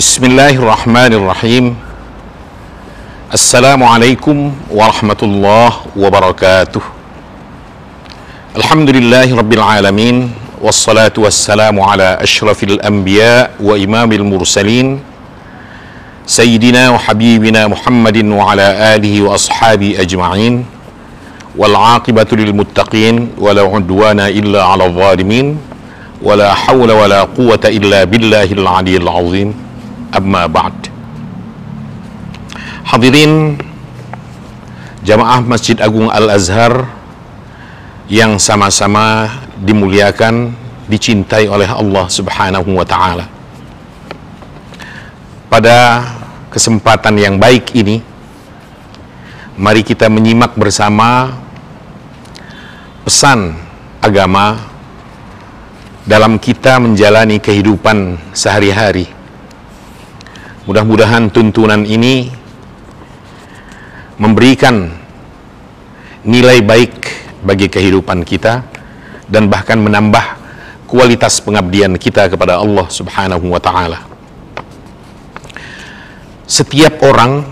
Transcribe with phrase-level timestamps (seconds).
[0.00, 1.76] بسم الله الرحمن الرحيم
[3.36, 4.36] السلام عليكم
[4.72, 6.80] ورحمة الله وبركاته
[8.56, 10.16] الحمد لله رب العالمين
[10.64, 15.00] والصلاة والسلام على أشرف الأنبياء وإمام المرسلين
[16.26, 20.64] سيدنا وحبيبنا محمد وعلى آله وأصحابه أجمعين
[21.60, 25.46] والعاقبة للمتقين ولا عدوان إلا على الظالمين
[26.22, 29.69] ولا حول ولا قوة إلا بالله العلي العظيم
[30.10, 30.90] amma ba'd.
[32.86, 33.54] Hadirin
[35.06, 36.90] jamaah Masjid Agung Al-Azhar
[38.10, 39.30] yang sama-sama
[39.62, 40.50] dimuliakan
[40.90, 43.30] dicintai oleh Allah Subhanahu wa taala.
[45.46, 46.02] Pada
[46.50, 48.02] kesempatan yang baik ini
[49.54, 51.30] mari kita menyimak bersama
[53.06, 53.54] pesan
[54.02, 54.58] agama
[56.02, 59.19] dalam kita menjalani kehidupan sehari-hari.
[60.68, 62.28] Mudah-mudahan tuntunan ini
[64.20, 64.92] memberikan
[66.20, 67.08] nilai baik
[67.40, 68.60] bagi kehidupan kita
[69.24, 70.36] dan bahkan menambah
[70.84, 74.04] kualitas pengabdian kita kepada Allah Subhanahu wa taala.
[76.44, 77.46] Setiap orang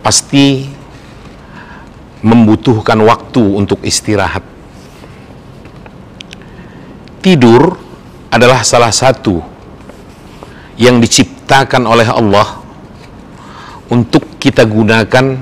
[0.00, 0.64] pasti
[2.24, 4.46] membutuhkan waktu untuk istirahat.
[7.20, 7.76] Tidur
[8.32, 9.42] adalah salah satu
[10.80, 11.31] yang diciptakan
[11.84, 12.64] oleh Allah
[13.92, 15.36] untuk kita gunakan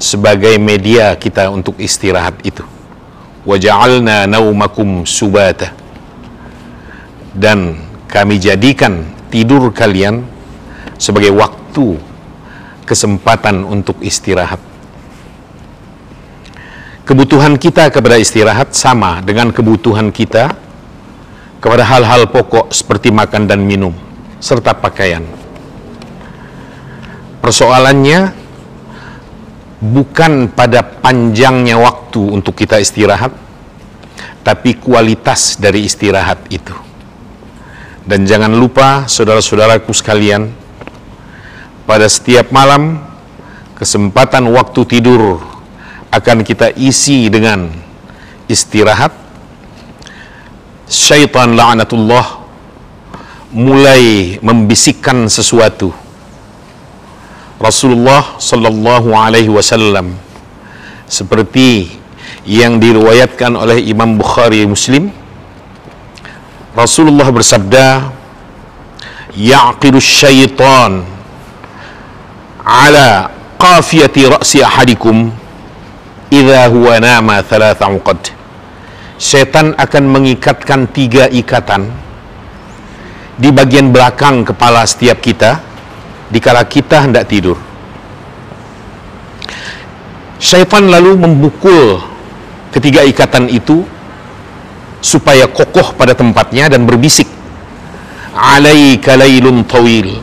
[0.00, 2.64] sebagai media kita untuk istirahat itu.
[3.44, 5.68] Waja'alna naumakum subata.
[7.36, 7.76] Dan
[8.08, 10.24] kami jadikan tidur kalian
[10.96, 12.00] sebagai waktu
[12.88, 14.64] kesempatan untuk istirahat.
[17.04, 20.56] Kebutuhan kita kepada istirahat sama dengan kebutuhan kita
[21.60, 24.07] kepada hal-hal pokok seperti makan dan minum
[24.38, 25.22] serta pakaian.
[27.42, 28.34] Persoalannya
[29.78, 33.30] bukan pada panjangnya waktu untuk kita istirahat,
[34.42, 36.74] tapi kualitas dari istirahat itu.
[38.08, 40.48] Dan jangan lupa saudara-saudaraku sekalian,
[41.84, 43.00] pada setiap malam
[43.76, 45.40] kesempatan waktu tidur
[46.08, 47.68] akan kita isi dengan
[48.48, 49.12] istirahat.
[50.88, 52.37] Syaitan la'anatullah
[53.54, 55.92] mulai membisikkan sesuatu.
[57.58, 60.14] Rasulullah sallallahu alaihi wasallam
[61.10, 61.98] seperti
[62.46, 65.10] yang diriwayatkan oleh Imam Bukhari Muslim
[66.78, 68.14] Rasulullah bersabda
[69.34, 71.02] yaqidu syaitan
[72.62, 75.34] ala qafiyati ra'si ahadikum
[76.30, 78.30] idza huwa nama thalatha uqad
[79.18, 81.90] setan akan mengikatkan tiga ikatan
[83.38, 85.62] di bagian belakang kepala setiap kita
[86.28, 87.56] dikala kita hendak tidur.
[90.38, 92.02] Syaitan lalu membukul
[92.74, 93.86] ketiga ikatan itu
[94.98, 97.26] supaya kokoh pada tempatnya dan berbisik.
[98.34, 100.22] Alaika lailun tawil.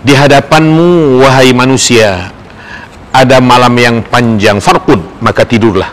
[0.00, 2.32] Di hadapanmu wahai manusia
[3.12, 5.92] ada malam yang panjang farqud maka tidurlah.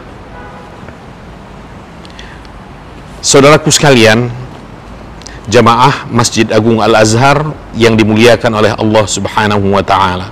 [3.19, 4.31] Saudaraku sekalian,
[5.47, 10.27] jamaah Masjid Agung Al-Azhar yang dimuliakan oleh Allah Subhanahu wa taala.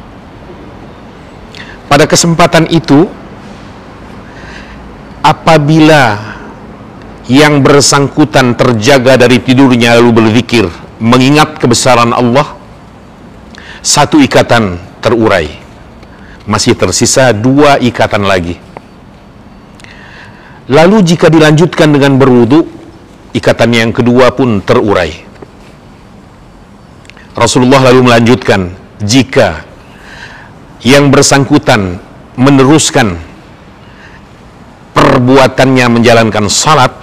[1.87, 3.07] Pada kesempatan itu
[5.23, 6.35] apabila
[7.25, 10.69] yang bersangkutan terjaga dari tidurnya lalu berzikir
[11.01, 12.53] mengingat kebesaran Allah
[13.81, 15.49] satu ikatan terurai
[16.45, 18.61] masih tersisa dua ikatan lagi
[20.69, 22.74] lalu jika dilanjutkan dengan berwudu
[23.35, 25.11] ikatan yang kedua pun terurai.
[27.35, 28.71] Rasulullah lalu melanjutkan,
[29.03, 29.67] jika
[30.79, 31.99] yang bersangkutan
[32.39, 33.19] meneruskan
[34.95, 36.95] perbuatannya menjalankan salat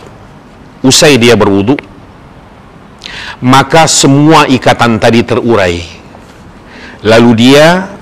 [0.81, 1.77] usai dia berwudu,
[3.45, 5.85] maka semua ikatan tadi terurai.
[7.05, 7.93] Lalu dia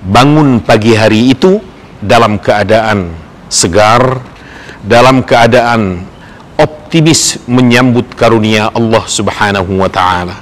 [0.00, 1.60] bangun pagi hari itu
[2.00, 3.12] dalam keadaan
[3.52, 4.24] segar,
[4.80, 6.08] dalam keadaan
[6.60, 10.36] optimis menyambut karunia Allah Subhanahu wa taala.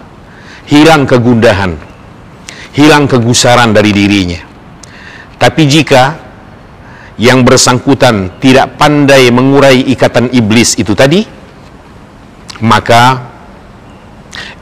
[0.67, 1.79] Hilang kegundahan,
[2.75, 4.43] hilang kegusaran dari dirinya.
[5.39, 6.19] Tapi jika
[7.19, 11.23] yang bersangkutan tidak pandai mengurai ikatan iblis itu tadi,
[12.63, 13.31] maka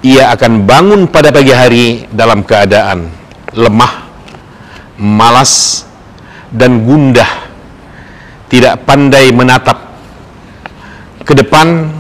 [0.04, 3.10] ia akan bangun pada pagi hari dalam keadaan
[3.56, 4.08] lemah,
[5.00, 5.84] malas,
[6.52, 7.28] dan gundah,
[8.48, 9.75] tidak pandai menatap
[11.26, 11.90] ke depan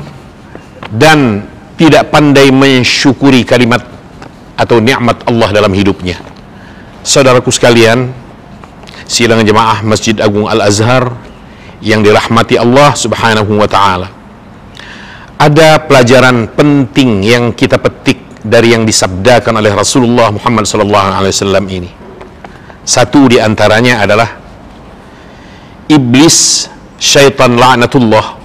[0.94, 1.42] dan
[1.74, 3.82] tidak pandai mensyukuri kalimat
[4.54, 6.16] atau nikmat Allah dalam hidupnya.
[7.02, 8.14] Saudaraku sekalian,
[9.04, 11.10] sidang jemaah Masjid Agung Al-Azhar
[11.82, 14.08] yang dirahmati Allah Subhanahu wa taala.
[15.36, 21.64] Ada pelajaran penting yang kita petik dari yang disabdakan oleh Rasulullah Muhammad sallallahu alaihi wasallam
[21.68, 21.90] ini.
[22.86, 24.30] Satu di antaranya adalah
[25.90, 28.35] iblis syaitan laknatullah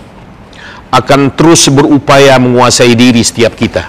[0.91, 3.87] akan terus berupaya menguasai diri setiap kita.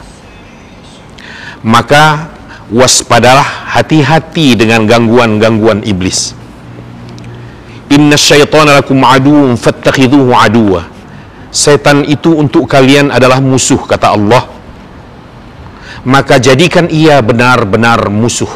[1.66, 2.30] Maka
[2.70, 6.38] waspadalah hati-hati dengan gangguan-gangguan iblis.
[7.90, 10.86] Inna syaitana lakum aduun fattakhidhuhu aduwa.
[11.52, 14.48] Setan itu untuk kalian adalah musuh kata Allah.
[16.08, 18.48] Maka jadikan ia benar-benar musuh.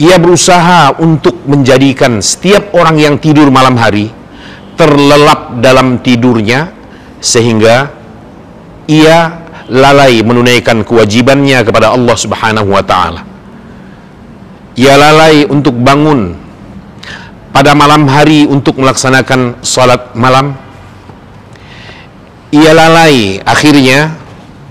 [0.00, 4.08] Ia berusaha untuk menjadikan setiap orang yang tidur malam hari
[4.80, 6.79] terlelap dalam tidurnya
[7.20, 7.92] sehingga
[8.88, 13.22] ia lalai menunaikan kewajibannya kepada Allah Subhanahu wa taala.
[14.74, 16.34] Ia lalai untuk bangun
[17.54, 20.56] pada malam hari untuk melaksanakan salat malam.
[22.50, 24.16] Ia lalai akhirnya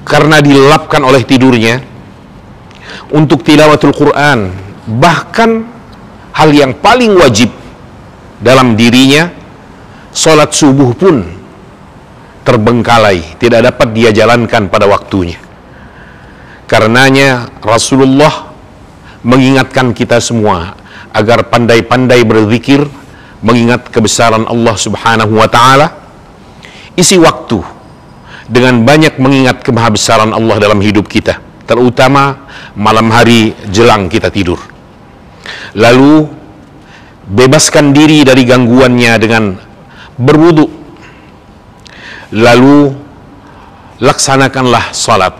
[0.03, 1.79] karena dilelapkan oleh tidurnya
[3.13, 4.51] untuk tilawatul Quran,
[4.99, 5.63] bahkan
[6.35, 7.53] hal yang paling wajib
[8.43, 9.31] dalam dirinya
[10.11, 11.38] salat subuh pun
[12.49, 15.37] terbengkalai, tidak dapat dia jalankan pada waktunya.
[16.65, 18.49] Karenanya Rasulullah
[19.21, 20.73] mengingatkan kita semua
[21.13, 22.89] agar pandai-pandai berzikir,
[23.45, 25.93] mengingat kebesaran Allah Subhanahu wa taala.
[26.97, 27.61] Isi waktu
[28.49, 31.37] dengan banyak mengingat kemahabesaran Allah dalam hidup kita,
[31.69, 34.57] terutama malam hari jelang kita tidur.
[35.77, 36.25] Lalu
[37.29, 39.53] bebaskan diri dari gangguannya dengan
[40.17, 40.78] berwudu.
[42.35, 42.93] Lalu
[43.97, 45.33] laksanakanlah salat.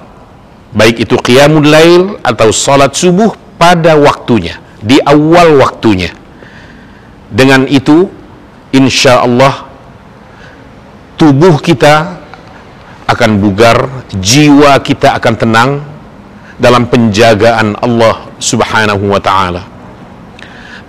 [0.73, 6.13] Baik itu qiyamul lail atau salat subuh pada waktunya, di awal waktunya.
[7.29, 8.09] Dengan itu
[8.73, 9.65] insya Allah
[11.17, 12.21] tubuh kita
[13.09, 15.69] akan bugar, jiwa kita akan tenang
[16.61, 19.65] dalam penjagaan Allah Subhanahu wa taala.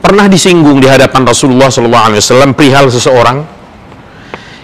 [0.00, 3.44] Pernah disinggung di hadapan Rasulullah SAW perihal seseorang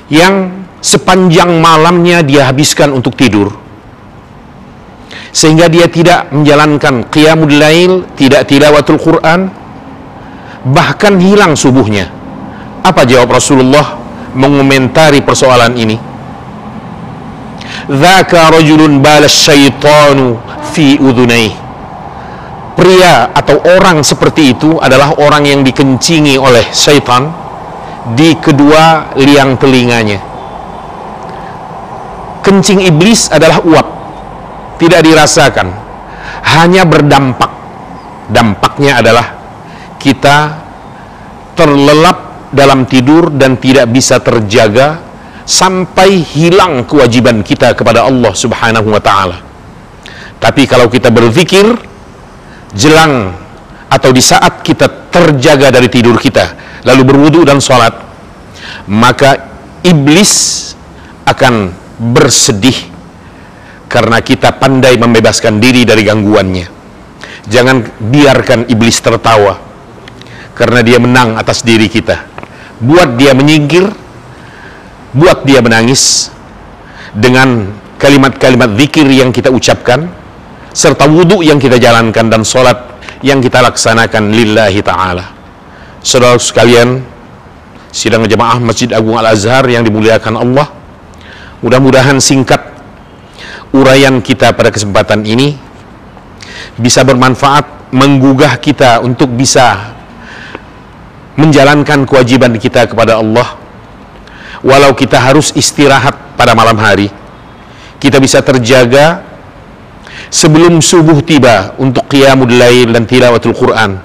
[0.09, 3.67] yang sepanjang malamnya dia habiskan untuk tidur
[5.37, 9.53] sehingga dia tidak menjalankan qiyamul lail, tidak tilawatul Quran,
[10.73, 12.09] bahkan hilang subuhnya.
[12.81, 14.01] Apa jawab Rasulullah
[14.33, 16.01] mengomentari persoalan ini?
[17.93, 20.41] Dzaka rajulun balas syaitanu
[20.73, 21.53] fi udhunai.
[22.73, 27.29] Pria atau orang seperti itu adalah orang yang dikencingi oleh syaitan
[28.17, 30.36] di kedua liang telinganya.
[32.47, 33.87] Kencing iblis adalah uap,
[34.79, 35.67] tidak dirasakan,
[36.55, 37.51] hanya berdampak.
[38.31, 39.27] Dampaknya adalah
[39.99, 40.55] kita
[41.59, 45.03] terlelap dalam tidur dan tidak bisa terjaga
[45.43, 49.43] sampai hilang kewajiban kita kepada Allah Subhanahu wa taala.
[50.39, 51.67] Tapi kalau kita berzikir
[52.79, 53.35] jelang
[53.91, 56.55] atau di saat kita terjaga dari tidur kita,
[56.87, 57.95] lalu berwudu dan sholat,
[58.87, 59.51] maka
[59.83, 60.75] iblis
[61.27, 62.77] akan bersedih
[63.87, 66.67] karena kita pandai membebaskan diri dari gangguannya.
[67.47, 69.57] Jangan biarkan iblis tertawa
[70.57, 72.27] karena dia menang atas diri kita.
[72.83, 73.89] Buat dia menyingkir,
[75.17, 76.29] buat dia menangis
[77.17, 80.05] dengan kalimat-kalimat zikir yang kita ucapkan
[80.77, 82.77] serta wudhu yang kita jalankan dan sholat
[83.25, 85.25] yang kita laksanakan lillahi ta'ala
[86.05, 87.01] saudara sekalian
[87.89, 90.76] sidang jemaah Masjid Agung Al-Azhar yang dimuliakan Allah
[91.61, 92.61] mudah-mudahan singkat
[93.73, 95.57] uraian kita pada kesempatan ini
[96.77, 99.97] bisa bermanfaat menggugah kita untuk bisa
[101.37, 103.57] menjalankan kewajiban kita kepada Allah
[104.65, 107.13] walau kita harus istirahat pada malam hari
[108.01, 109.25] kita bisa terjaga
[110.29, 114.01] sebelum subuh tiba untuk qiyamul lail dan tilawatul Quran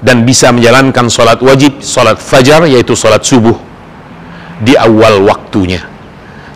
[0.00, 3.56] dan bisa menjalankan salat wajib, salat fajar yaitu salat subuh
[4.60, 5.84] di awal waktunya.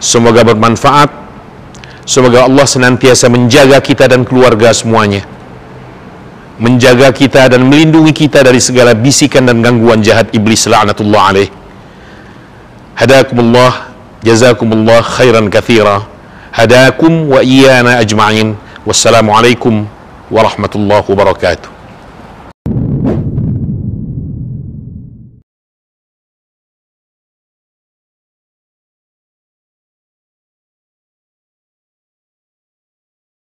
[0.00, 1.10] Semoga bermanfaat.
[2.04, 5.24] Semoga Allah senantiasa menjaga kita dan keluarga semuanya.
[6.60, 11.48] Menjaga kita dan melindungi kita dari segala bisikan dan gangguan jahat iblis la'natullah alaih.
[12.94, 13.90] Hadakumullah,
[14.22, 16.06] jazakumullah khairan kathira.
[16.54, 18.54] Hadakum wa iyana ajma'in.
[18.86, 19.88] Wassalamualaikum
[20.30, 21.73] warahmatullahi wabarakatuh.